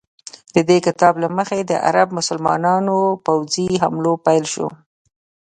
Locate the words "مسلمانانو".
2.17-2.97